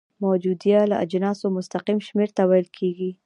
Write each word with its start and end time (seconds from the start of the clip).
موجودیه 0.23 0.79
د 0.89 0.93
اجناسو 1.03 1.45
مستقیم 1.57 1.97
شمیر 2.07 2.29
ته 2.37 2.43
ویل 2.49 2.67
کیږي. 2.77 3.11